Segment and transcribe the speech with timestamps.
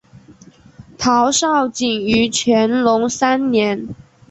[0.97, 3.87] 陶绍景于乾隆三年。